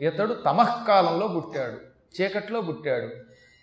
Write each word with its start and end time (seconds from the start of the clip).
ఇతడు 0.00 0.34
తమఃకాలంలో 0.34 1.28
పుట్టాడు 1.28 1.78
చీకట్లో 2.22 2.60
పుట్టాడు 2.60 3.08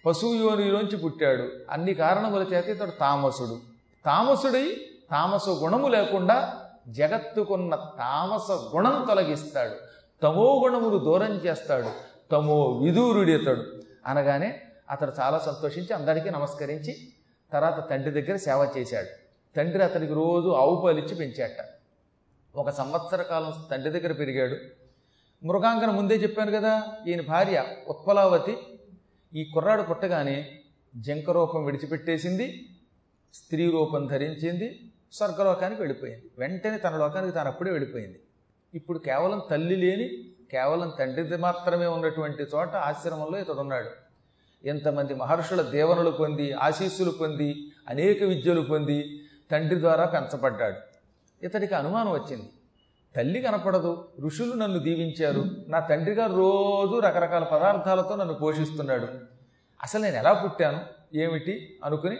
పశువు 0.05 0.33
యోనిలోంచి 0.33 0.97
పుట్టాడు. 0.97 1.49
అన్ని 1.69 1.93
కారణముల 1.93 2.41
చేత 2.53 2.65
ఇతడు 2.65 2.91
తామసుడు. 2.91 3.59
తామసుడై 4.05 4.77
తామస 5.11 5.49
గుణము 5.49 5.87
లేకుండా 5.87 6.55
జగత్తుకున్న 6.87 7.75
తామస 7.75 8.51
గుణం 8.51 9.05
తొలగిస్తాడు. 9.07 9.75
తమో 10.23 10.61
గుణమును 10.63 10.97
దూరం 10.97 11.31
చేస్తాడు. 11.31 11.89
తమో 12.31 12.71
విదూరుడి 12.71 13.33
ఇతడు 13.33 13.63
అనగానే 14.05 14.61
అతడు 14.89 15.11
చాలా 15.19 15.39
సంతోషించి 15.39 15.93
అందరికీ 15.93 16.29
నమస్కరించి 16.29 16.95
తర్వాత 17.53 17.89
తండ్రి 17.89 18.21
దగ్గర 18.21 18.35
సేవ 18.35 18.71
చేశాడు. 18.77 19.07
తండ్రి 19.55 19.83
అతనికి 19.83 20.13
రోజు 20.13 20.49
ఆవు 20.49 20.81
పాలిచ్చి 20.85 21.15
పెంచాట. 21.15 21.65
ఒక 22.55 22.69
సంవత్సర 22.69 23.21
కాలం 23.21 23.53
తండ్రి 23.71 23.99
దగ్గర 23.99 24.11
పెరిగాడు. 24.13 24.86
మృగాంగన 25.43 25.91
ముందే 25.91 26.15
చెప్పాను 26.15 26.51
కదా 26.51 26.83
ఈయన 27.07 27.21
భార్య 27.21 27.65
ఉత్పలావతి 27.87 28.57
ఈ 29.33 29.43
కుర్రాడు 29.53 29.81
పుట్టగానే 29.81 30.59
జంక 30.95 31.29
రూపం 31.29 31.65
విడిచిపెట్టేసింది 31.65 32.65
స్త్రీ 33.33 33.71
రూపం 33.71 34.05
ధరించింది 34.05 34.91
స్వర్గలోకానికి 35.13 35.81
వెళ్ళిపోయింది. 35.81 36.25
వెంటనే 36.39 36.77
తన 36.77 36.97
లోకానికి 36.97 37.33
తాను 37.33 37.49
అప్పుడే 37.49 37.71
వెళ్ళిపోయింది. 37.71 38.19
ఇప్పుడు 38.73 38.97
కేవలం 38.99 39.41
తల్లి 39.49 39.75
లేని 39.75 40.33
కేవలం 40.51 40.91
తండ్రిది 40.99 41.37
మాత్రమే 41.37 41.85
ఉన్నటువంటి 41.85 42.43
చోట 42.43 42.75
ఆశ్రమంలో 42.75 43.39
ఇతడు 43.39 43.59
ఉన్నాడు. 43.59 43.89
ఎంతమంది 44.67 45.13
మహర్షుల 45.13 45.61
దేవనలు 45.61 46.11
పొంది 46.11 46.53
ఆశీస్సులు 46.53 47.11
పొంది 47.11 47.71
అనేక 47.89 48.23
విద్యలు 48.23 48.61
పొంది 48.61 49.21
తండ్రి 49.51 49.79
ద్వారా 49.79 50.05
పెంచబడ్డాడు. 50.05 50.75
ఇతడికి 51.45 51.75
అనుమానం 51.75 52.11
వచ్చింది. 52.11 52.49
తల్లి 53.17 53.41
కనపడదు 53.41 54.07
ఋషులు 54.25 54.53
నన్ను 54.53 54.79
దీవించారు. 54.79 55.45
నా 55.67 55.79
తండ్రి 55.79 56.15
గారు 56.15 56.33
రోజు 56.33 56.99
రకరకాల 56.99 57.43
పదార్థాలతో 57.43 58.15
నన్ను 58.15 58.33
పోషిస్తున్నాడు. 58.33 59.07
అసలు 59.83 60.01
నేను 60.01 60.15
ఎలా 60.15 60.33
పుట్టాను? 60.33 60.79
ఏమిటి? 61.17 61.79
అనుకుని 61.85 62.17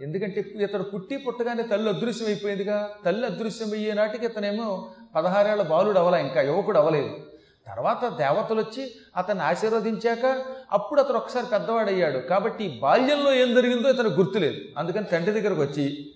ఎందుకంటే 0.00 0.44
ఇతడు 0.56 0.82
పుట్టి 0.82 1.16
పుట్టగానే 1.16 1.62
తల్లి 1.62 1.88
అదృశ్యం 1.88 2.26
అయిపోయిందిగా. 2.26 2.88
తల్లి 3.04 3.26
అదృశ్యం 3.26 3.72
అయ్యే 3.72 3.92
నాటికి 3.92 4.26
ఇతనేమో 4.26 4.90
పదహారేళ్ళ 5.16 5.62
బాలుడు 5.62 5.98
అవల 5.98 6.14
ఇంకా 6.14 6.40
యువకుడు 6.40 6.78
అవలేదు. 6.78 7.10
తర్వాత 7.66 8.08
దేవతలు 8.08 8.60
వచ్చి 8.60 8.90
అతన్ని 9.16 9.44
ఆశీర్వదించాక 9.44 10.44
అప్పుడు 10.72 11.00
అతను 11.00 11.16
ఒకసారి 11.16 11.46
పెద్దవాడయ్యాడు. 11.46 12.18
కాబట్టి 12.18 12.78
బాల్యంలో 12.82 13.34
ఏం 13.34 13.54
జరిగిందో 13.54 13.90
ఇతను 13.90 14.08
గుర్తులేదు. 14.08 14.60
అందుకని 14.78 15.04
తండ్రి 15.04 15.40
దగ్గరకు 15.40 15.60
వచ్చి 15.60 16.10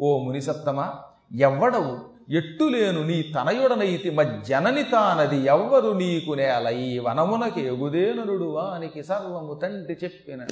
ఓ 0.00 0.18
మునిసత్తమ 0.18 0.92
ఎవ్వడవు? 1.40 2.13
ఎట్టులేను 2.30 3.02
నీ 3.02 3.22
తనయుడనైతి 3.22 4.10
మజ్జనని 4.10 4.82
తానది 4.82 5.36
ఎవ్వరు 5.36 5.90
నీకు 5.90 6.34
నేల. 6.34 6.68
ఈ 6.68 6.98
వనమునకి 6.98 7.60
ఎగుదేనరుడు 7.60 8.44
వానికి 8.44 9.02
సర్వము 9.02 9.54
తండ్రి 9.54 9.98
చెప్పిన. 10.04 10.46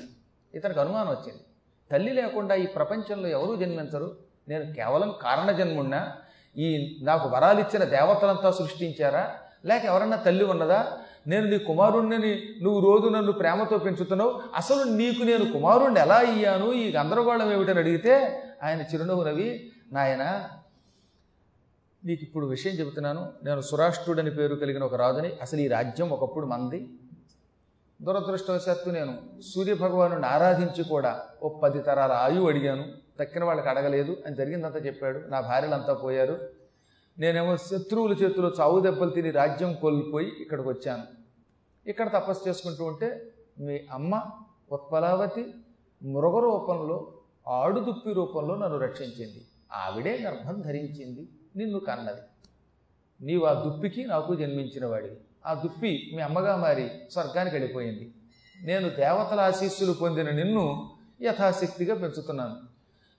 ఇతనికి 0.55 0.81
అనుమానం 0.81 1.09
వచ్చింది. 1.09 1.41
తల్లి 1.93 2.13
లేకుండా 2.13 2.55
ఈ 2.55 2.67
ప్రపంచంలో 2.67 3.29
ఎవరూ 3.29 3.57
జన్మించరు? 3.57 4.17
నేను 4.49 4.75
కేవలం 4.75 5.15
కారణ 5.23 5.53
జన్మున్నా. 5.53 6.13
ఈ 6.57 6.99
నాకు 7.03 7.29
వరాలిచ్చిన 7.29 7.85
దేవతలంతా 7.85 8.51
సృష్టించారా? 8.51 9.35
లేక 9.65 9.85
ఎవరన్నా 9.85 10.17
తల్లి 10.17 10.45
ఉన్నదా? 10.45 10.93
నేను 11.27 11.51
నీ 11.51 11.59
కుమారుణ్ణి 11.59 12.19
నువ్వు 12.63 12.81
రోజు 12.81 13.09
నన్ను 13.09 13.33
ప్రేమతో 13.33 13.79
పెంచుతున్నావు. 13.79 14.41
అసలు 14.57 14.85
నీకు 14.85 15.23
నేను 15.23 15.53
కుమారుణ్ణి 15.53 16.01
ఎలా 16.01 16.15
అయ్యాను? 16.15 16.73
ఈ 16.73 16.93
గందరగోళం 16.93 17.53
ఏమిటని 17.53 17.79
అడిగితే 17.79 18.43
ఆయన 18.63 18.81
చిరునవ్వు 18.81 19.25
నవి 19.25 19.73
నాయన 19.93 20.45
నీకు 22.05 22.23
ఇప్పుడు 22.23 22.47
విషయం 22.47 22.73
చెబుతున్నాను. 22.73 23.33
నేను 23.45 23.61
సురాష్ట్రుడని 23.61 24.31
పేరు 24.31 24.55
కలిగిన 24.55 24.83
ఒక 24.83 24.95
రాజుని 24.95 25.29
అసలు 25.43 25.61
ఈ 25.61 25.69
రాజ్యం 25.69 26.11
ఒకప్పుడు 26.11 26.47
మంది. 26.47 26.89
దురదృష్టవశాత్తు 28.03 28.91
నేను 28.91 29.41
సూర్యభగవాను 29.41 30.27
ఆరాధించి 30.27 30.85
కూడా 30.85 31.27
ఓ 31.43 31.49
పది 31.49 31.79
తరాల 31.79 32.13
ఆయువు 32.13 32.49
అడిగాను. 32.49 32.85
తక్కిన 33.21 33.45
వాళ్ళకి 33.45 33.69
అడగలేదు. 33.69 34.17
అని 34.27 34.37
జరిగిందంతా 34.37 34.79
చెప్పాడు. 34.79 35.19
నా 35.19 35.41
భార్యలంతా 35.41 35.95
పోయారు. 35.95 36.51
నేనేమో 37.19 37.57
శత్రువుల 37.57 38.13
చేతిలో 38.13 38.53
చావు 38.61 38.81
దెబ్బలు 38.81 39.11
తిని 39.11 39.31
రాజ్యం 39.31 39.75
కోల్పోయి 39.75 40.33
ఇక్కడికి 40.41 40.69
వచ్చాను. 40.69 41.03
ఇక్కడ 41.89 42.13
తపస్సు 42.13 42.49
చేసుకుంటూ 42.49 42.85
ఉంటే 42.85 43.33
మీ 43.59 43.81
అమ్మ 43.93 44.23
ఉత్పలావతి 44.73 45.55
మృగ 46.03 46.41
రూపంలో 46.41 47.13
ఆడుదుప్పి 47.49 48.13
రూపంలో 48.13 48.55
నన్ను 48.55 48.79
రక్షించింది. 48.79 49.45
ఆవిడే 49.73 50.19
గర్భం 50.19 50.61
ధరించింది. 50.61 51.29
నిన్ను 51.57 51.79
కన్నది. 51.79 52.21
నీవు 53.27 53.45
ఆ 53.45 53.53
దుప్పికి 53.53 54.05
నాకు 54.05 54.35
జన్మించిన 54.35 54.87
వాడివి 54.87 55.17
ఆ 55.47 55.55
దుప్పి 55.55 56.11
మీ 56.15 56.23
అమ్మగా 56.23 56.57
మారి 56.57 56.91
స్వర్గానికి 57.11 57.57
వెళ్ళిపోయింది. 57.57 58.15
నేను 58.63 58.89
దేవతల 58.89 59.41
ఆశీస్సులు 59.41 59.93
పొందిన 59.93 60.31
నిన్ను 60.31 60.91
యథాశక్తిగా 61.23 61.95
పెంచుతున్నాను. 61.95 62.73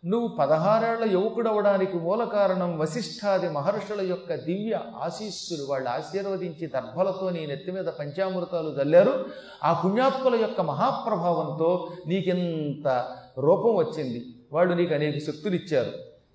నువ్వు 0.05 0.27
పదహారేళ్ళ 0.27 1.11
యువకుడవడానికి 1.11 1.97
మూల 1.97 2.23
కారణం 2.23 2.79
వశిష్ఠాది 2.79 3.49
మహర్షుల 3.49 4.01
యొక్క 4.01 4.35
దివ్య 4.35 4.79
ఆశీస్సులు. 4.95 5.63
వాళ్ళు 5.63 5.89
ఆశీర్వదించి 5.89 6.67
దర్భలతో 6.67 7.29
నీ 7.29 7.45
నెత్తి 7.45 7.71
మీద 7.71 7.85
పంచామృతాలు 7.85 8.69
చల్లారు 8.81 9.25
ఆ 9.63 9.81
పుణ్యాత్ముల 9.85 10.35
యొక్క 10.35 10.61
మహాప్రభావంతో 10.61 11.91
నీకెంత 12.07 13.17
రూపం 13.37 13.75
వచ్చింది. 13.75 14.25
వాళ్ళు 14.53 14.73
నీకు 14.73 14.93
అనేక 14.93 15.17
శక్తులు 15.17 15.55
ఇచ్చారు. 15.55 15.91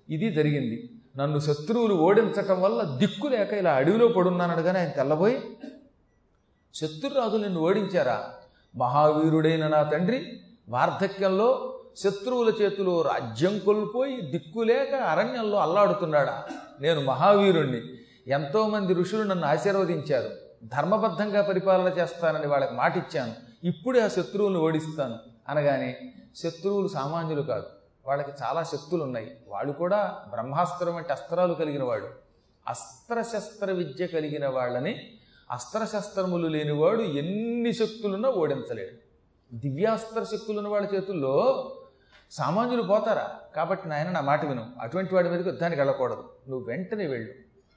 ఇది 0.09 0.31
జరిగింది. 0.31 0.89
నన్ను 1.17 1.39
శత్రువులు 1.39 1.93
ఓడించటం 1.93 2.61
వల్ల 2.61 2.83
దిక్కు 2.83 3.27
లేక 3.27 3.53
ఇలా 3.53 3.71
అడవిలో 3.71 4.07
పడున్నానడుగానే 4.07 4.79
ఆయన 4.79 4.89
తెల్లబోయి 4.89 5.57
శత్రురాజు 6.73 7.37
నిన్ను 7.37 7.59
ఓడించారా? 7.59 8.29
మహావీరుడైన 8.75 9.67
నా 9.67 9.83
తండ్రి 9.83 10.39
వార్ధక్యంలో 10.69 11.79
శత్రువుల 11.95 12.53
చేతిలో 12.61 13.01
రాజ్యం 13.01 13.59
కోల్పోయి 13.59 14.21
దిక్కులేక 14.21 14.95
అరణ్యంలో 14.95 15.57
అల్లాడుతున్నాడా? 15.57 16.43
నేను 16.81 17.01
మహావీరుణ్ణి. 17.01 17.81
ఎంతోమంది 18.27 18.93
ఋషులు 18.93 19.23
నన్ను 19.23 19.47
ఆశీర్వదించారు. 19.47 20.29
ధర్మబద్ధంగా 20.63 21.41
పరిపాలన 21.41 21.99
చేస్తానని 21.99 22.47
వాళ్ళకి 22.47 22.73
మాటిచ్చాను. 22.73 23.33
ఇప్పుడే 23.63 24.01
ఆ 24.01 24.07
శత్రువులను 24.07 24.59
ఓడిస్తాను. 24.59 25.15
అనగానే 25.49 26.13
శత్రువులు 26.35 26.87
సామాన్యులు 26.87 27.41
కాదు. 27.41 27.78
వాళ్ళకి 28.09 28.31
చాలా 28.43 28.63
శక్తులు 28.63 29.03
ఉన్నాయి 29.03 29.37
వాళ్ళు 29.47 29.73
కూడా 29.73 30.25
బ్రహ్మాస్త్రం 30.29 30.95
వంటి 30.95 31.11
అస్త్రాలు 31.11 31.53
కలిగిన 31.53 31.83
వాడు. 31.83 32.09
అస్త్రశస్త్ర 32.67 33.71
విద్య 33.71 34.07
కలిగిన 34.07 34.47
వాళ్ళని 34.47 35.11
అస్త్రశస్త్రములు 35.51 36.47
లేనివాడు 36.47 37.01
ఎన్ని 37.01 37.73
శక్తులున్నా 37.73 38.29
ఓడించలేడు. 38.29 38.91
దివ్యాస్త్ర 39.55 40.23
శక్తులున్న 40.23 40.67
వాళ్ళ 40.67 40.87
చేతుల్లో 40.95 41.75
సామాన్యులు 42.31 42.81
పోతారా? 42.81 43.31
కాబట్టి 43.55 43.89
నాయన 43.89 44.09
నా 44.09 44.21
మాట 44.21 44.45
విను. 44.45 44.69
అటువంటి 44.79 45.15
వాడి 45.15 45.29
మీదకి 45.29 45.49
యుద్ధానికి 45.49 45.81
వెళ్ళకూడదు. 45.81 46.29
నువ్వు 46.49 46.67
వెంటనే 46.67 47.07
వెళ్ళు. 47.07 47.33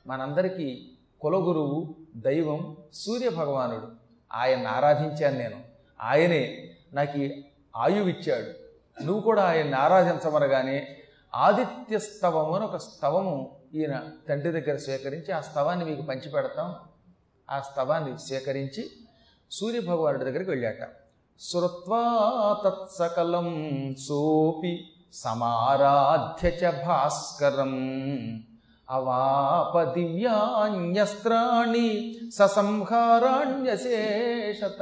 మనందరికీ 0.07 0.93
కులగురువు 1.21 1.95
దైవం 2.17 2.77
సూర్య 2.93 3.31
భగవానుడు. 3.31 3.89
ఆయన్ని 4.33 4.67
ఆరాధించాను 4.67 5.39
నేను. 5.39 5.61
ఆయనే 6.01 6.71
నాకు 6.93 7.31
ఆయువిచ్చాడు 7.77 8.62
నువ్వు 9.05 9.23
కూడా 9.23 9.43
ఆయన్ని 9.43 9.75
ఆరాధించమనగానే 9.75 10.97
ఆదిత్య 11.35 11.99
స్తవము 11.99 12.57
అని 12.57 12.65
ఒక 12.65 12.77
స్తవము 12.77 13.57
ఈయన 13.75 14.03
తండ్రి 14.29 14.51
దగ్గర 14.51 14.77
స్వీకరించి 14.77 15.33
ఆ 15.33 15.41
స్తవాన్ని 15.41 15.85
మీకు 15.85 16.03
పంచిపెడతాం. 16.03 16.77
ఆ 17.51 17.61
స్తవాన్ని 17.61 18.19
సేకరించి 18.19 18.91
సూర్యభగవానుడి 19.51 20.25
దగ్గరికి 20.25 20.51
వెళ్ళాట. 20.51 20.89
శ్రుత్వా 21.41 22.61
తత్సకలం 22.65 23.75
సోపి 24.09 24.93
సమారాధ్య 25.13 26.49
చ 26.49 26.87
భాస్కరం 26.87 27.75
అవాప 28.91 29.83
దివ్యాన్యస్త్రాణి 29.83 32.21
ససంహారాణ్యశేషత. 32.35 34.79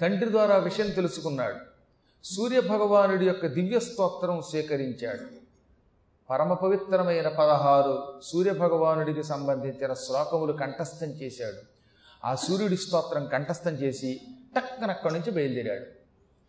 తండ్రి 0.00 0.30
ద్వారా 0.30 0.56
విషయం 0.56 0.90
తెలుసుకున్నాడు. 0.90 1.70
సూర్యభగవానుడి 2.24 3.26
యొక్క 3.26 3.46
దివ్య 3.46 3.78
స్తోత్రం 3.78 4.42
స్వీకరించాడు 4.50 5.40
పరమ 6.30 6.52
పవిత్రమైన 6.52 7.28
పదహారు 7.28 8.20
సూర్యభగవానుడికి 8.24 9.22
సంబంధించిన 9.22 9.92
శ్లోకములు 9.92 10.52
కంఠస్థం 10.52 11.06
చేశాడు. 11.06 11.60
ఆ 12.24 12.34
సూర్యుడి 12.34 12.76
స్తోత్రం 12.76 13.26
కంఠస్థం 13.26 13.70
చేసి 13.70 14.20
టక్కన 14.56 14.90
అక్కడి 14.90 15.14
నుంచి 15.14 15.30
బయలుదేరాడు. 15.30 15.86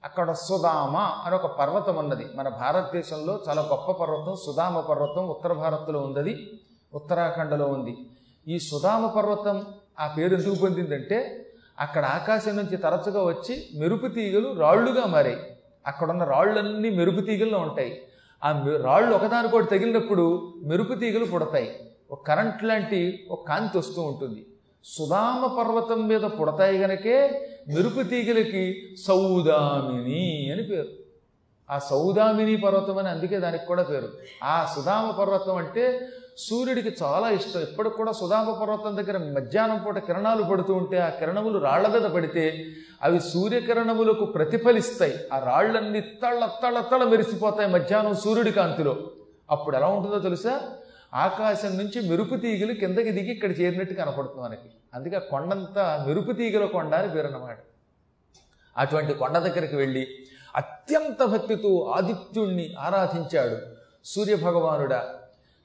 అక్కడ 0.03 0.31
సుధామ 0.31 0.97
అని 0.97 1.35
ఒక 1.35 1.45
పర్వతం 1.45 1.95
ఉన్నది. 1.95 2.25
మన 2.35 2.50
భారతదేశంలో 2.50 3.44
చాలా 3.50 3.62
గొప్ప 3.62 3.91
పర్వతం 3.91 4.35
సుధామ 4.45 4.79
పర్వతం 4.79 5.27
ఉత్తర 5.27 5.53
భారత్లో 5.53 6.00
ఉన్నది 6.00 6.59
ఉత్తరాఖండలో 6.94 7.65
ఉంది. 7.65 7.97
ఈ 8.47 8.59
సుధామ 8.59 9.07
పర్వతం 9.07 9.65
ఆ 10.00 10.07
పేరు 10.07 10.35
ఎందుకు 10.35 10.56
పొందిందంటే 10.56 11.45
అక్కడ 11.79 12.06
ఆకాశం 12.06 12.56
నుంచి 12.56 12.77
తరచుగా 12.77 13.23
వచ్చి 13.23 13.69
మెరుపు 13.75 14.07
తీగలు 14.07 14.59
రాళ్ళుగా 14.59 15.06
మారాయి. 15.06 15.50
అక్కడున్న 15.88 16.24
రాళ్ళన్నీ 16.24 16.89
మెరుపు 16.89 17.22
తీగల్లో 17.22 17.60
ఉంటాయి. 17.60 18.01
ఆ 18.44 18.66
రాళ్ళు 18.81 19.16
ఒకదానికోటి 19.16 19.68
తగిలినప్పుడు 19.68 20.54
మెరుపు 20.63 20.94
తీగలు 20.94 21.25
పుడతాయి. 21.25 21.80
ఒక 22.12 22.25
కరెంట్ 22.28 22.63
లాంటి 22.63 23.28
ఒక 23.31 23.48
కాంతి 23.48 23.78
వస్తూ 23.78 24.01
ఉంటుంది. 24.01 24.45
సుధామ 24.83 25.56
పర్వతం 25.60 26.07
మీద 26.07 26.22
పుడతాయి 26.22 26.78
గనకే 26.78 27.48
మెరుపు 27.68 28.04
తీగలకి 28.04 28.95
సౌదామిని 29.07 30.51
అని 30.51 30.63
పేరు. 30.63 30.88
ఆ 31.69 31.80
సౌదామిని 31.80 32.57
పర్వతం 32.57 32.98
అని 32.98 33.10
అందుకే 33.10 33.39
దానికి 33.39 33.66
కూడా 33.66 33.83
పేరు. 33.83 34.10
ఆ 34.44 34.74
సుధామ 34.75 35.12
పర్వతం 35.12 35.56
అంటే 35.56 36.07
సూర్యుడికి 36.38 36.95
చాలా 37.04 37.30
ఇష్టం. 37.30 37.62
ఇప్పటికి 37.62 37.95
కూడా 37.95 38.12
సుధామ 38.12 38.51
పర్వతం 38.54 38.98
దగ్గర 38.98 39.18
మధ్యాహ్నం 39.18 39.83
పూట 39.86 39.98
కిరణాలు 39.98 40.44
పడుతూ 40.44 40.74
ఉంటే 40.74 40.98
ఆ 40.98 41.10
కిరణములు 41.10 41.60
రాళ్ళ 41.60 41.88
మీద 41.88 42.01
పడితే 42.01 42.66
అవి 43.01 43.19
సూర్యకిరణములకు 43.19 44.25
ప్రతిఫలిస్తాయి. 44.25 45.13
ఆ 45.33 45.39
రాళ్ళన్నీ 45.39 46.01
తళ్ళ 46.01 46.45
తళ్ళ 46.45 46.80
తళ్ళ 46.81 47.04
మెరిసిపోతాయి 47.04 47.69
మధ్యాహ్నం 47.69 48.16
సూర్యుడి 48.16 48.51
కాంతిలో. 48.51 49.12
అప్పుడు 49.50 49.75
ఎలా 49.75 49.88
ఉంటుందో 49.88 50.19
తెలుసా? 50.19 50.62
ఆకాశం 51.13 51.78
నుంచి 51.78 52.10
మెరుపు 52.10 52.36
తీగలు 52.36 52.74
కిందకి 52.74 53.12
దిగి 53.12 53.31
ఇక్కడ 53.31 53.60
చేరినట్టు 53.60 53.94
కనపడుతుంది 53.94 54.42
మనకి. 54.42 54.69
అందుకే 54.94 55.19
కొండంతా 55.19 56.04
మెరుపు 56.07 56.31
తీగల 56.31 56.66
కొండ 56.66 56.95
అని 56.95 57.13
పేరన్నమాట. 57.13 57.57
అటువంటి 58.78 59.13
కొండ 59.13 59.38
దగ్గరికి 59.38 59.75
వెళ్ళి 59.75 60.07
అత్యంత 60.56 61.24
భక్తితో 61.24 61.94
ఆదిత్యుణ్ణి 61.95 62.75
ఆరాధించాడు 62.80 63.57
సూర్యభగవానుడా. 64.06 65.10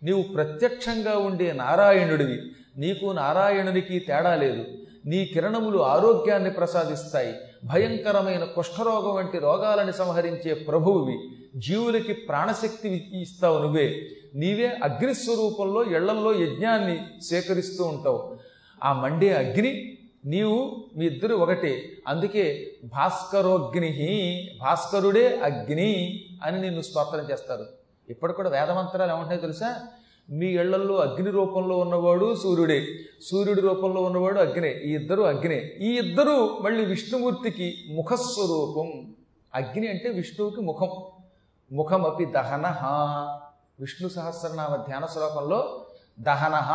నీవు 0.02 0.22
ప్రత్యక్షంగా 0.22 1.18
ఉండే 1.18 1.52
నారాయణుడివి. 1.52 2.42
నీకు 2.76 3.12
నారాయణునికి 3.12 3.98
తేడా 3.98 4.34
లేదు. 4.34 4.64
నీ 5.06 5.24
కిరణములు 5.24 5.78
ఆరోగ్యాన్ని 5.78 6.50
ప్రసాదిస్తాయి. 6.50 7.34
భయంకరమైన 7.64 8.44
కుష్ఠరోగం 8.44 9.14
వంటి 9.14 9.38
రోగాలని 9.38 9.92
సంహరించే 9.92 10.54
ప్రభువువి. 10.54 11.18
జీవులకి 11.56 12.12
ప్రాణశక్తి 12.12 13.10
ఇస్తావు 13.14 13.58
నువ్వే. 13.58 14.08
నీవే 14.34 14.66
అగ్నిస్వరూపంలో 14.84 15.82
ఇళ్ళల్లో 15.82 16.32
యజ్ఞాన్ని 16.40 17.22
సేకరిస్తూ 17.22 17.84
ఉంటావు. 17.84 18.38
ఆ 18.84 18.92
మండే 18.92 19.32
అగ్ని 19.32 19.98
నీవు 20.26 20.84
మీ 20.96 21.06
ఇద్దరు 21.06 21.34
ఒకటే. 21.34 21.82
అందుకే 22.08 22.72
భాస్కరోగ్ని 22.84 24.50
భాస్కరుడే 24.60 25.40
అగ్ని 25.44 26.24
అని 26.42 26.60
నిన్ను 26.60 26.80
స్తోత్రం 26.80 27.30
చేస్తారు. 27.30 27.66
ఇప్పుడు 28.08 28.32
కూడా 28.32 28.50
వేదమంత్రాలు 28.50 29.12
ఏమంటాయో 29.12 29.40
తెలుసా? 29.40 29.80
మీ 30.30 30.46
ఇళ్ళల్లో 30.46 30.96
అగ్ని 30.96 31.30
రూపంలో 31.30 31.78
ఉన్నవాడు 31.78 32.34
సూర్యుడే. 32.34 32.86
సూర్యుడి 33.22 33.60
రూపంలో 33.60 34.02
ఉన్నవాడు 34.02 34.40
అగ్నే. 34.40 34.72
ఈ 34.72 34.94
ఇద్దరు 34.94 35.22
అగ్నే. 35.22 35.56
ఈ 35.80 35.98
ఇద్దరు 35.98 36.58
మళ్ళీ 36.62 36.84
విష్ణుమూర్తికి 36.84 37.74
ముఖస్వరూపం. 37.94 39.14
అగ్ని 39.54 39.88
అంటే 39.88 40.08
విష్ణువుకి 40.08 40.60
ముఖం. 40.60 40.90
ముఖమపి 41.72 42.24
దహనహ. 42.24 42.86
విష్ణు 43.80 44.08
సహస్రనామ 44.08 44.76
ధ్యాన 44.76 45.06
శ్లోకంలో 45.06 45.86
దహనహ. 46.20 46.72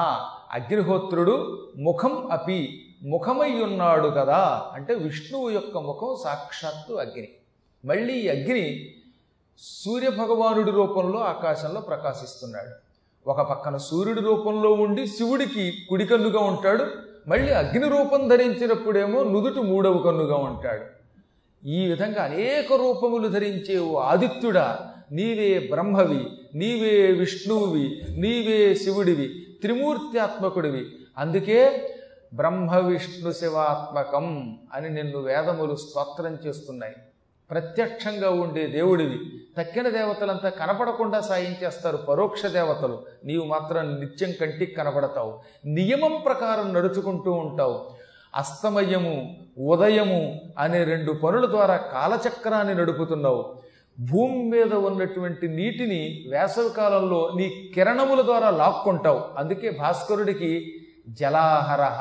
అగ్నిహోత్రుడు 0.52 1.68
ముఖం 1.78 2.32
అపి. 2.32 2.86
ముఖమై 3.04 3.52
ఉన్నాడు 3.52 4.10
కదా. 4.10 4.70
అంటే 4.74 4.94
విష్ణువు 4.94 5.50
యొక్క 5.50 5.78
ముఖం 5.78 6.16
సాక్షాత్తు 6.24 6.94
అగ్ని. 6.94 7.28
మళ్ళీ 7.86 8.14
ఈ 8.14 8.28
అగ్ని 8.28 8.96
సూర్యభగవానుడి 9.58 10.72
రూపంలో 10.72 11.20
ఆకాశంలో 11.20 11.82
ప్రకాశిస్తున్నాడు. 11.82 12.70
ఒక 13.30 13.42
పక్కన 13.42 13.78
సూర్యుడి 13.78 14.22
రూపంలో 14.22 14.74
ఉండి 14.74 15.08
శివుడికి 15.08 15.74
కుడి 15.90 16.06
కన్నుగా 16.06 16.40
ఉంటాడు. 16.40 16.86
మళ్ళీ 17.28 17.54
అగ్ని 17.54 17.90
రూపం 17.90 18.28
ధరించినప్పుడేమో 18.28 19.24
నుదుటి 19.24 19.60
మూడవ 19.60 19.98
కన్నుగా 19.98 20.36
ఉంటాడు. 20.36 20.86
ఈ 21.68 21.86
విధంగా 21.86 22.24
అనేక 22.24 22.74
రూపములు 22.74 23.28
ధరించే 23.28 23.80
ఓ 23.80 24.00
ఆదిత్యుడా 24.00 24.80
నీవే 25.12 25.68
బ్రహ్మవి 25.72 26.28
నీవే 26.56 27.12
విష్ణువువి 27.12 28.02
నీవే 28.10 28.76
శివుడివి 28.76 29.28
త్రిమూర్త్యాత్మకుడివి. 29.62 30.86
అందుకే 31.18 31.90
బ్రహ్మ 32.34 32.78
విష్ణు 32.78 33.32
శివాత్మకం 33.32 34.60
అని 34.74 34.90
నిన్ను 34.90 35.18
వేదములు 35.18 35.76
స్తోత్రం 35.76 36.38
చేస్తున్నాయి. 36.46 36.96
ప్రత్యక్షంగా 37.52 38.30
ఉండే 38.30 38.68
దేవుడివి. 38.68 39.20
తక్కిన 39.58 39.90
దేవతలంతా 39.90 40.50
కనపడకుండా 40.50 41.22
సాయం 41.22 41.56
చేస్తారు 41.64 41.98
పరోక్ష 41.98 42.46
దేవతలు. 42.46 43.04
నీవు 43.26 43.46
మాత్రం 43.46 44.00
నిత్యం 44.00 44.32
కంటికి 44.42 44.74
కనపడతావు 44.76 45.40
నియమం 45.66 46.22
ప్రకారం 46.26 46.74
నడుచుకుంటూ 46.74 47.32
ఉంటావు. 47.32 47.92
అస్తమయము 48.36 49.38
ఉదయము 49.58 50.40
అనే 50.58 50.84
రెండు 50.84 51.12
పనుల 51.12 51.46
ద్వారా 51.46 51.78
కాలచక్రాన్ని 51.78 52.76
నడుపుతున్నావు. 52.76 53.62
భూమి 54.00 54.44
మీద 54.44 54.74
ఉన్నటువంటి 54.74 55.48
నీటిని 55.48 56.26
వేసవి 56.30 56.70
కాలంలో 56.70 57.32
నీ 57.36 57.72
కిరణముల 57.76 58.22
ద్వారా 58.22 58.50
లాక్కుంటావు. 58.50 59.22
అందుకే 59.38 59.70
భాస్కరుడికి 59.70 60.74
జలాహరహ 61.10 62.00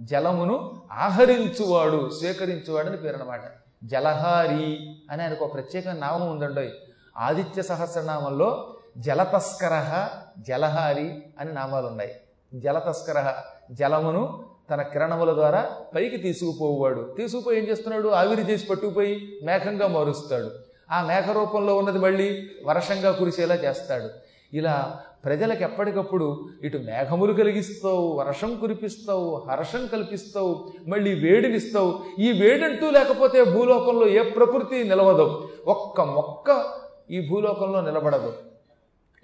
జలమును 0.00 0.82
ఆహరించువాడు 0.92 2.10
స్వీకరించువాడని 2.10 2.96
పేరు 2.96 3.16
అనమాట 3.16 3.40
జలహారి 3.84 4.96
అని 5.10 5.22
ఆయనకు 5.22 5.44
ఒక 5.44 5.54
ప్రత్యేకమైన 5.54 5.98
నామం 5.98 6.30
ఉందండి. 6.30 6.70
ఆదిత్య 7.16 7.62
సహస్రనామంలో 7.62 8.74
జలతస్కర 8.98 10.08
జలహారి 10.38 11.22
అని 11.40 11.52
నామాలు 11.52 11.86
ఉన్నాయి 11.86 12.14
జలతస్కర 12.54 13.34
జలమును 13.72 14.44
తన 14.70 14.82
కిరణముల 14.82 15.34
ద్వారా 15.34 15.70
పైకి 15.94 16.16
తీసుకుపోవాడు 16.16 17.14
తీసుకుపోయి 17.16 17.58
ఏం 17.58 17.64
చేస్తున్నాడు? 17.68 18.08
ఆవిరి 18.08 18.42
చేసి 18.42 18.66
పట్టుకుపోయి 18.66 19.40
మేఘంగా 19.42 19.86
మారుస్తాడు. 19.86 20.50
ఆ 20.90 21.02
మేఘ 21.02 21.24
రూపంలో 21.24 21.76
ఉన్నది 21.76 21.98
మళ్ళీ 21.98 22.50
వర్షంగా 22.64 23.12
కురిసేలా 23.12 23.54
చేస్తాడు. 23.54 24.08
ఇలా 24.52 25.00
ప్రజలకు 25.24 25.62
ఎప్పటికప్పుడు 25.62 26.48
ఇటు 26.62 26.78
మేఘములు 26.78 27.32
కలిగిస్తావు 27.32 28.18
వర్షం 28.18 28.60
కురిపిస్తావు 28.60 29.46
హర్షం 29.50 29.86
కల్పిస్తావు 29.86 30.72
మళ్ళీ 30.86 31.14
వేడినిస్తావు. 31.14 32.04
ఈ 32.18 32.32
వేడంటూ 32.32 32.90
లేకపోతే 32.90 33.44
భూలోకంలో 33.44 34.08
ఏ 34.08 34.22
ప్రకృతి 34.22 34.84
నిలవదు. 34.84 35.48
ఒక్క 35.66 36.00
మొక్క 36.00 36.64
ఈ 37.10 37.28
భూలోకంలో 37.28 37.80
నిలబడదు. 37.80 38.32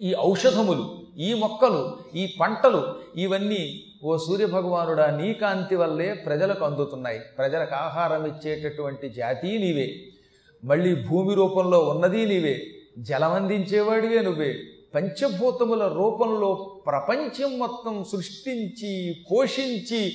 ఈ 0.03 0.15
ఔషధములు 0.21 0.91
ఈ 1.19 1.35
మొక్కలు 1.35 1.99
ఈ 2.15 2.35
పంటలు 2.41 2.95
ఇవన్నీ 3.17 3.85
ఓ 4.05 4.17
సూర్యభగవానుడా 4.17 5.07
నీ 5.11 5.33
కాంతి 5.33 5.77
వల్లే 5.77 6.15
ప్రజలకు 6.15 6.65
అందుతున్నాయి. 6.65 7.21
ప్రజలకు 7.39 7.75
ఆహారం 7.75 8.25
ఇచ్చేటటువంటి 8.25 9.09
జాతి 9.09 9.59
నీవే. 9.59 9.95
మళ్ళీ 10.65 10.95
భూమి 10.95 11.35
రూపంలో 11.35 11.81
ఉన్నది 11.81 12.27
నీవే. 12.27 12.63
జలమందించేవాడివే 12.99 14.23
నువ్వే. 14.23 14.55
పంచభూతముల 14.95 15.89
రూపంలో 15.89 16.81
ప్రపంచం 16.87 17.59
మొత్తం 17.59 18.05
సృష్టించి 18.05 19.17
పోషించి 19.31 20.11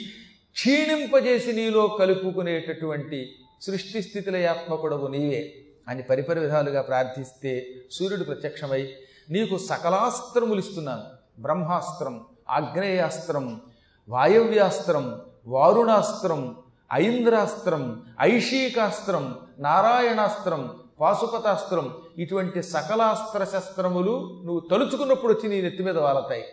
క్షీణింపజేసి 0.53 1.53
నీలో 1.53 1.87
కలుపుకునేటటువంటి 1.87 3.31
సృష్టి 3.61 4.01
స్థితిల 4.01 4.49
ఆత్మకుడవు 4.49 5.07
నీవే 5.07 5.55
అని 5.87 6.03
పరిపరి 6.03 6.39
విధాలుగా 6.39 6.81
ప్రార్థిస్తే 6.81 7.67
సూర్యుడు 7.91 8.23
ప్రత్యక్షమై 8.23 8.89
నీకు 9.29 9.57
సకలాస్త్రములు 9.57 10.59
ఇస్తున్నాను. 10.59 11.03
బ్రహ్మాస్త్రం 11.41 12.25
ఆగ్నేయాస్త్రం 12.49 13.61
వాయవ్యాస్త్రం 14.09 15.21
వారుణాస్త్రం 15.47 16.55
ఐంద్రాస్త్రం 16.93 18.03
ఐషీకాస్త్రం 18.21 19.35
నారాయణాస్త్రం 19.59 20.78
పాశుపతాస్త్రం 20.99 21.97
ఇటువంటి 22.17 22.63
సకలాస్త్ర 22.63 23.43
శస్త్రములు 23.43 24.41
నువ్వు 24.45 24.59
తలుచుకున్నప్పుడు 24.71 25.33
వచ్చి 25.33 25.49
నీ 25.49 25.61
నెత్తి 25.61 25.83
మీద 25.83 25.97
వాలతాయి. 25.97 26.43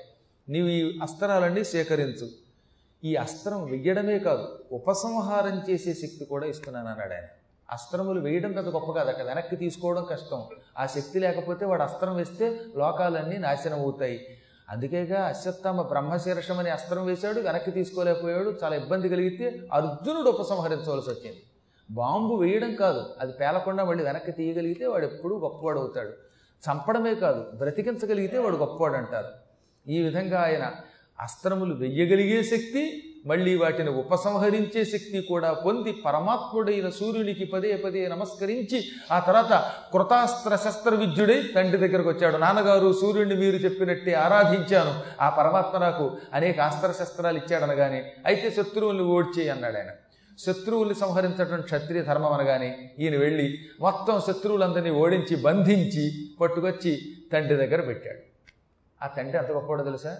నీవు 0.48 0.68
ఈ 0.68 0.98
అస్త్రాలన్నీ 1.02 1.64
సేకరించు. 1.64 2.28
ఈ 3.04 3.14
అస్త్రం 3.14 3.64
వెయ్యడమే 3.64 4.18
కాదు 4.18 4.48
ఉపసంహారం 4.72 5.62
చేసే 5.70 5.94
శక్తి 5.94 6.24
కూడా 6.24 6.46
ఇస్తున్నాను 6.46 6.88
అన్నాడు 6.88 7.12
ఆయన. 7.12 7.24
అస్త్రములు 7.70 8.20
వేయడం 8.20 8.52
పెద్ద 8.52 8.68
గొప్ప 8.68 8.92
కాదు 8.92 9.08
అక్కడ 9.08 9.24
వెనక్కి 9.24 9.56
తీసుకోవడం 9.56 10.06
కష్టం. 10.10 10.44
ఆ 10.78 10.86
శక్తి 10.86 11.18
లేకపోతే 11.18 11.66
వాడు 11.66 11.82
అస్త్రం 11.82 12.16
వేస్తే 12.16 12.60
లోకాలన్నీ 12.76 13.36
నాశనం 13.36 13.80
అవుతాయి. 13.80 14.26
అందుకేగా 14.70 15.26
అశ్వత్థామ 15.26 15.82
బ్రహ్మశీర్షం 15.82 16.58
అనే 16.58 16.70
అస్త్రం 16.70 17.06
వేశాడు 17.06 17.40
వెనక్కి 17.40 17.70
తీసుకోలేకపోయాడు 17.70 18.54
చాలా 18.64 18.76
ఇబ్బంది 18.76 19.08
కలిగితే 19.08 19.68
అర్జునుడు 19.72 20.30
ఉపసంహరించవలసి 20.30 21.10
వచ్చింది. 21.10 21.42
బాంబు 21.90 22.34
వేయడం 22.34 22.74
కాదు. 22.74 23.04
అది 23.20 23.32
పేలకుండా 23.32 23.84
మళ్ళీ 23.84 24.04
వెనక్కి 24.04 24.32
తీయగలిగితే 24.32 24.86
వాడు 24.86 25.04
ఎప్పుడూ 25.04 25.38
గొప్పవాడు 25.38 25.78
అవుతాడు. 25.78 26.08
చంపడమే 26.70 27.14
కాదు 27.14 27.44
బ్రతికించగలిగితే 27.54 28.38
వాడు 28.38 28.56
గొప్పవాడు 28.56 28.94
అంటారు. 28.94 29.28
ఈ 29.90 30.02
విధంగా 30.02 30.40
ఆయన 30.40 30.70
అస్త్రములు 31.20 31.74
వెయ్యగలిగే 31.74 32.42
శక్తి 32.42 33.02
మళ్ళీ 33.26 33.58
వాటిని 33.58 33.90
ఉపసంహరించే 33.90 34.84
శక్తి 34.84 35.26
కూడా 35.28 35.52
పొంది 35.52 35.92
పరమాత్ముడైన 35.92 36.88
సూర్యునికి 36.88 37.44
పదే 37.44 37.76
పదే 37.76 38.08
నమస్కరించి 38.08 38.84
ఆ 39.12 39.18
తర్వాత 39.18 39.72
కృతాస్త్ర 39.92 40.56
శస్త్ర 40.56 40.94
విద్యుడై 40.94 41.42
తండ్రి 41.56 41.88
దగ్గరకు 41.88 42.08
వచ్చాడు. 42.08 42.36
నాన్నగారు 42.36 42.92
సూర్యుడిని 42.92 43.34
మీరు 43.34 43.56
చెప్పినట్టే 43.56 44.12
ఆరాధించాను. 44.12 45.22
ఆ 45.22 45.28
పరమాత్మ 45.30 45.78
నాకు 45.78 46.16
అనేక 46.32 46.60
అస్త్ర 46.60 47.04
శస్త్రాలు 47.04 47.36
ఇచ్చాడనగానే 47.36 48.12
అయితే 48.26 48.50
శత్రువుల్ని 48.50 49.04
ఓడ్చేయి 49.04 49.48
అన్నాడు 49.48 49.76
ఆయన 49.76 49.88
శత్రువుల్ని 50.38 50.94
సంహరించడం 50.94 51.60
క్షత్రియ 51.60 52.02
ధర్మం 52.02 52.32
అనగానే 52.32 52.90
ఈయన 52.98 53.16
వెళ్ళి 53.16 53.58
మొత్తం 53.80 54.20
శత్రువులందరినీ 54.20 54.90
ఓడించి 54.90 55.36
బంధించి 55.36 56.12
పట్టుకొచ్చి 56.40 57.02
తండ్రి 57.32 57.56
దగ్గర 57.56 57.80
పెట్టాడు. 57.80 58.18
ఆ 59.04 59.06
తండ్రి 59.06 59.38
అంత 59.38 59.50
గొప్పవాడు 59.50 59.82
తెలుసా? 59.82 60.16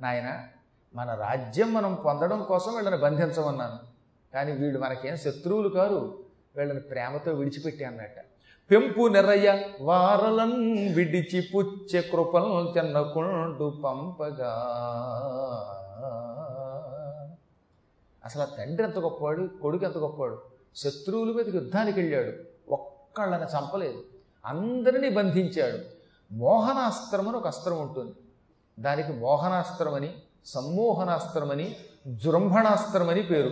నాయన 0.00 0.42
మన 0.94 1.14
రాజ్యం 1.14 1.74
మనం 1.74 1.94
పొందడం 1.94 2.42
కోసం 2.42 2.74
వీళ్ళని 2.74 2.96
బంధించమన్నాను. 2.96 3.78
కానీ 4.34 4.52
వీళ్ళు 4.52 4.78
మనకేం 4.78 5.16
శత్రువులు 5.16 5.68
కారు 5.68 6.18
వీళ్ళని 6.56 6.80
ప్రేమతో 6.80 7.32
విడిచిపెట్టి 7.32 7.84
అన్నట్ట. 7.84 8.18
పెంపు 8.70 9.08
నెర్రయ్య 9.08 9.62
వారలన్ 9.80 10.94
విడిచి 10.94 11.48
పుచ్చే 11.54 12.00
కృపల్ 12.00 12.74
తిన్నకుండు 12.74 13.80
పంపగా. 13.84 14.52
అసలు 18.24 18.42
ఆ 18.42 18.44
తండ్రి 18.44 18.86
ఎంత 18.86 18.98
గొప్పవాడు 18.98 19.50
కొడుకు 19.62 19.84
ఎంత 19.84 19.98
గొప్పవాడు? 19.98 20.42
శత్రువుల 20.76 21.32
మీదకి 21.32 21.56
యుద్ధానికి 21.56 22.00
వెళ్ళాడు. 22.00 22.32
ఒక్కళ్ళని 22.72 23.44
చంపలేదు. 23.44 24.02
అందరినీ 24.46 25.08
బంధించాడు. 25.08 25.78
మోహనాస్త్రం 26.34 27.28
అని 27.28 27.36
ఒక 27.36 27.46
అస్త్రం 27.46 27.80
ఉంటుంది. 27.80 28.12
దానికి 28.80 29.12
మోహనాస్త్రం 29.12 29.94
అని 29.94 30.14
సమ్మోహనాస్త్రం 30.46 31.50
అని 31.50 31.76
జృంభణాస్త్రం 32.08 33.08
అని 33.08 33.22
పేరు. 33.22 33.50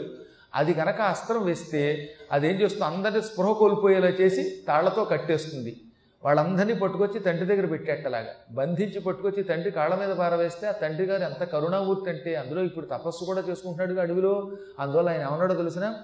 అది 0.55 0.75
కనుక 0.75 1.01
అస్త్రం 1.01 1.45
వేస్తే 1.45 2.15
అదేం 2.33 2.55
చేస్తుంది? 2.55 2.85
అందరినీ 2.85 3.21
స్పృహ 3.21 3.53
కోల్పోయేలా 3.53 4.09
చేసి 4.09 4.65
తాళ్ళతో 4.69 5.05
కట్టేస్తుంది. 5.05 5.81
వాళ్ళందరినీ 6.25 6.75
పట్టుకొచ్చి 6.75 7.21
తండ్రి 7.21 7.47
దగ్గర 7.47 7.67
పెట్టేట్టలాగా 7.67 8.33
బంధించి 8.51 9.01
పట్టుకొచ్చి 9.01 9.43
తండ్రి 9.43 9.71
కాళ్ళ 9.71 9.95
మీద 9.95 10.17
పారవేస్తే 10.17 10.67
ఆ 10.67 10.73
తండ్రి 10.73 11.07
గారు 11.07 11.23
ఎంత 11.23 11.45
కరుణామూర్తి 11.45 12.11
అంటే 12.11 12.35
అందులో 12.35 12.63
ఇప్పుడు 12.63 12.87
తపస్సు 12.87 13.25
కూడా 13.25 13.41
చేసుకుంటున్నాడు 13.41 14.01
అడవిలో. 14.01 14.51
అందువల్ల 14.79 15.09
ఆయన 15.09 15.21
ఏమన్నాడో 15.21 15.55
తెలిసిన? 15.55 15.95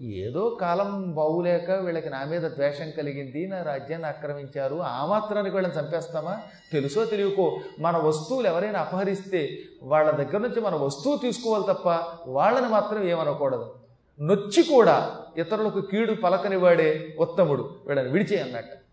ఏదో 0.00 0.58
కాలం 0.60 1.12
బావులేక 1.12 1.70
వీళ్ళకి 1.70 2.10
నా 2.10 2.24
మీద 2.24 2.42
ద్వేషం 2.42 2.90
కలిగింది 2.90 3.46
నా 3.46 3.62
రాజ్యాన్ని 3.62 4.08
ఆక్రమించారు 4.08 4.76
ఆ 4.76 5.06
మాత్రానికి 5.06 5.56
వీళ్ళని 5.56 5.80
చంపేస్తామా? 5.80 6.38
తెలుసో 6.72 7.04
తెలియకో 7.04 7.60
మన 7.80 7.96
వస్తువులు 7.96 8.46
ఎవరైనా 8.46 8.80
అపహరిస్తే 8.80 9.58
వాళ్ళ 9.82 10.10
దగ్గర 10.10 10.38
నుంచి 10.38 10.60
మన 10.60 10.74
వస్తువు 10.74 11.16
తీసుకోవాలి 11.16 11.64
తప్ప 11.68 11.98
వాళ్ళని 12.26 12.68
మాత్రం 12.68 13.02
ఏమనకూడదు. 13.02 13.74
నొచ్చి 14.20 14.62
కూడా 14.62 15.16
ఇతరులకు 15.36 15.80
కీడు 15.80 16.12
పలకనివాడే 16.12 17.16
ఉత్తముడు 17.18 17.70
వీళ్ళని 17.86 18.08
విడిచేయన్నట్టు. 18.08 18.87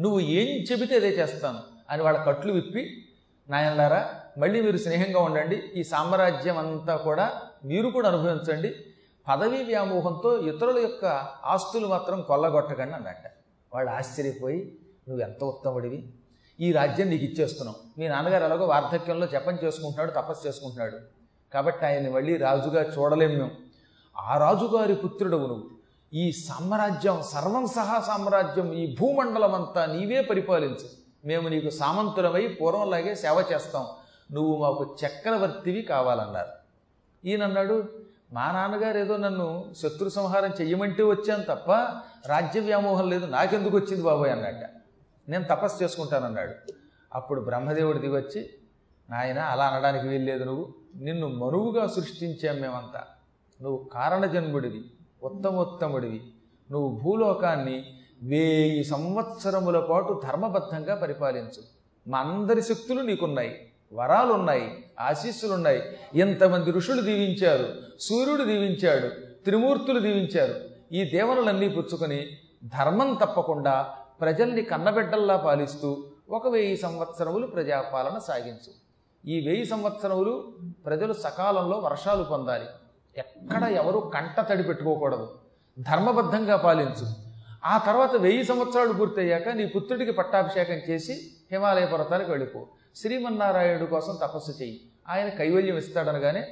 నువ్వు 0.00 0.20
ఏం 0.20 0.64
చెబితే 0.72 0.96
అదే 0.96 1.08
చేస్తాను 1.08 1.58
అని 1.90 2.02
వాళ్ళ 2.02 2.24
కట్లు 2.24 2.52
విప్పి 2.52 3.04
నాయనలారా 3.48 4.10
మళ్ళీ 4.38 4.60
మీరు 4.60 4.76
స్నేహంగా 4.76 5.20
ఉండండి. 5.20 5.62
ఈ 5.76 5.82
సామ్రాజ్యం 5.82 6.58
అంతా 6.58 6.96
కూడా 6.96 7.42
మీరు 7.64 7.90
కూడా 7.90 8.08
అనుభవించండి. 8.08 8.74
పదవీ 9.28 9.64
వ్యామోహంతో 9.64 10.38
ఇతరుల 10.38 10.78
యొక్క 10.78 11.04
ఆస్తులు 11.44 11.86
మాత్రం 11.86 12.22
కొల్లగొట్టకండి 12.22 12.94
అన్నట్ట. 12.94 13.22
వాళ్ళు 13.74 13.92
ఆశ్చర్యపోయి 13.92 14.78
నువ్వు 15.08 15.24
ఎంత 15.24 15.44
ఉత్తముడివి. 15.44 16.08
ఈ 16.60 16.72
రాజ్యం 16.72 17.08
నీకు 17.08 17.24
ఇచ్చేస్తున్నావు 17.24 18.00
మీ 18.00 18.08
నాన్నగారు 18.08 18.44
ఎలాగో 18.44 18.66
వార్ధక్యంలో 18.66 19.26
జపం 19.26 19.58
చేసుకుంటున్నాడు 19.64 20.10
తపస్సు 20.10 20.48
చేసుకుంటున్నాడు. 20.48 20.96
కాబట్టి 21.54 21.86
ఆయన్ని 21.86 22.10
మళ్ళీ 22.10 22.36
రాజుగా 22.36 22.82
చూడలేం 22.82 23.30
మేము. 23.30 23.50
ఆ 24.18 24.38
రాజుగారి 24.38 24.94
పుత్రుడవు 24.94 25.46
నువ్వు. 25.46 25.75
ఈ 26.16 26.32
సామ్రాజ్యం 26.32 27.22
సర్వం 27.22 27.66
సహా 27.66 28.00
సామ్రాజ్యం 28.00 28.72
ఈ 28.72 28.96
భూమండలం 29.00 29.54
అంతా 29.54 29.86
నీవే 29.86 30.20
పరిపాలించు. 30.20 30.88
మేము 31.24 31.48
నీకు 31.48 31.70
సామంతులమై 31.70 32.46
పూర్వంలాగే 32.46 33.14
సేవ 33.14 33.44
చేస్తాం. 33.52 33.86
నువ్వు 34.32 34.62
మాకు 34.62 34.96
చక్రవర్తివి 35.06 35.82
కావాలన్నారు. 35.82 36.48
ఈయనన్నాడు 37.24 37.88
మా 38.32 38.52
నాన్నగారు 38.52 38.98
ఏదో 38.98 39.16
నన్ను 39.16 39.74
శత్రు 39.82 40.08
సంహారం 40.08 40.52
చెయ్యమంటే 40.60 41.02
వచ్చాను 41.02 41.42
తప్ప 41.42 41.72
రాజ్య 42.26 42.60
వ్యామోహం 42.60 43.10
లేదు 43.10 43.26
నాకెందుకు 43.26 43.76
వచ్చింది 43.76 44.02
బాబాయ్ 44.02 44.32
అన్నట్ట 44.32 44.70
నేను 45.28 45.44
తపస్సు 45.44 45.84
చేసుకుంటానన్నాడు. 45.84 46.72
అప్పుడు 47.14 47.40
బ్రహ్మదేవుడు 47.40 47.98
దిగొచ్చి 47.98 48.50
నాయన 49.10 49.38
అలా 49.38 49.64
అనడానికి 49.64 50.08
వీల్లేదు 50.08 50.44
నువ్వు. 50.44 50.74
నిన్ను 50.96 51.28
మనువుగా 51.28 51.86
సృష్టించాం 51.86 52.56
మేమంతా. 52.60 53.02
నువ్వు 53.62 53.90
కారణజన్ముడివి. 53.94 54.90
ఉత్తమోత్తముడివి. 55.22 56.22
నువ్వు 56.70 57.00
భూలోకాన్ని 57.00 57.84
వేయి 58.22 58.84
సంవత్సరముల 58.84 59.80
పాటు 59.80 60.20
ధర్మబద్ధంగా 60.24 60.94
పరిపాలించు. 60.94 61.62
మా 62.08 62.18
అందరి 62.18 62.62
శక్తులు 62.62 63.02
నీకున్నాయి. 63.02 63.68
వరాలు 63.92 64.32
ఉన్నాయి 64.32 64.84
ఆశీస్సులు 65.00 65.52
ఉన్నాయి 65.52 65.82
ఎంతమంది 66.14 66.70
ఋషులు 66.70 67.02
దీవించారు. 67.02 67.68
సూర్యుడు 68.00 68.44
దీవించాడు. 68.44 69.08
త్రిమూర్తులు 69.44 70.00
దీవించారు. 70.00 70.54
ఈ 70.92 71.04
దేవనులన్నీ 71.04 71.68
పుచ్చుకొని 71.68 72.26
ధర్మం 72.64 73.14
తప్పకుండా 73.14 73.94
ప్రజల్ని 74.20 74.62
కన్నబిడ్డల్లా 74.62 75.36
పాలిస్తూ 75.36 76.04
ఒక 76.30 76.48
వెయ్యి 76.48 76.76
సంవత్సరములు 76.76 77.46
ప్రజాపాలన 77.46 78.18
సాగించు. 78.18 78.72
ఈ 79.30 79.46
వెయ్యి 79.46 79.64
సంవత్సరములు 79.64 80.54
ప్రజలు 80.86 81.12
సకాలంలో 81.12 81.78
వర్షాలు 81.78 82.24
పొందాలి. 82.24 82.64
ఎక్కడ 83.16 83.62
ఎవరు 83.62 84.10
కంట 84.14 84.40
తడి 84.40 84.62
పెట్టుకోకూడదు. 84.62 85.28
ధర్మబద్ధంగా 85.78 86.56
పాలించు. 86.56 87.26
ఆ 87.64 87.78
తర్వాత 87.78 88.16
వెయ్యి 88.16 88.44
సంవత్సరాలు 88.44 88.92
పూర్తయ్యాక 88.92 89.48
నీ 89.48 89.66
పుత్రుడికి 89.66 90.12
పట్టాభిషేకం 90.12 90.92
చేసి 90.92 91.12
హిమాలయ 91.52 91.86
పర్వతానికి 91.86 92.30
వెళ్ళిపో. 92.30 92.66
శ్రీమన్నారాయణుడు 92.96 93.84
కోసం 93.84 94.18
తపస్సు 94.22 94.50
చెయ్యి. 94.62 94.80
ఆయన 95.08 95.28
కైవల్యం 95.28 95.76
ఇస్తాడనగానే 95.76 96.48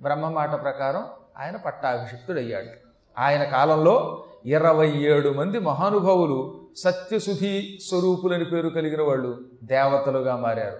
బ్రహ్మ 0.00 0.28
మాట 0.28 0.62
ప్రకారం 0.62 1.04
ఆయన 1.38 1.56
పట్టాభిషిక్తుడయ్యాడు. 1.56 2.88
ఆయన 3.18 3.44
కాలంలో 3.44 4.24
ఇరవై 4.44 4.90
ఏడు 4.90 5.28
మంది 5.28 5.58
మహానుభావులు 5.58 6.60
సత్యసుధి 6.76 7.78
స్వరూపులని 7.88 8.44
పేరు 8.44 8.68
కలిగిన 8.68 9.02
వాళ్ళు 9.02 9.44
దేవతలుగా 9.64 10.36
మారారు. 10.36 10.78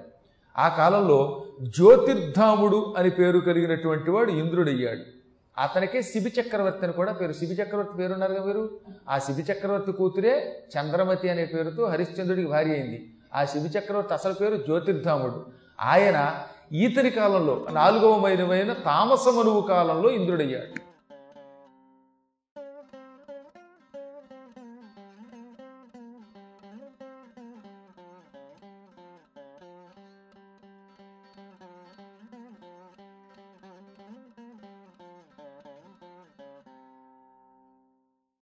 ఆ 0.59 0.69
కాలంలో 0.69 1.45
జ్యోతిర్ధాముడు 1.63 2.95
అని 2.97 3.11
పేరు 3.11 3.39
కలిగినటువంటి 3.39 4.11
వాడు 4.11 4.31
ఇంద్రుడయ్యాడు. 4.31 5.18
అతనికే 5.59 6.03
శిబి 6.03 6.33
చక్రవర్తి 6.41 6.85
అని 6.85 6.93
కూడా 6.93 7.13
పేరు. 7.13 7.33
శిబి 7.33 7.55
చక్రవర్తి 7.55 7.97
పేరున్నారుగా 7.97 8.45
మీరు? 8.45 8.71
ఆ 9.09 9.19
శిబి 9.19 9.43
చక్రవర్తి 9.43 9.93
కూతురే 9.93 10.63
చంద్రమతి 10.75 11.29
అనే 11.29 11.45
పేరుతో 11.45 11.85
హరిశ్చంద్రుడికి 11.85 12.49
భార్య 12.49 12.73
అయింది. 12.73 13.13
ఆ 13.35 13.45
శిబి 13.45 13.69
చక్రవర్తి 13.69 14.15
అసలు 14.15 14.33
పేరు 14.33 14.57
జ్యోతిర్ధాముడు. 14.57 15.47
ఆయన 15.81 16.19
ఈతని 16.73 17.11
కాలంలో 17.11 17.67
నాలుగవ 17.71 18.19
మైనమైన 18.19 18.73
తామసమనువు 18.73 19.61
కాలంలో 19.61 20.11
ఇంద్రుడయ్యాడు. 20.11 20.88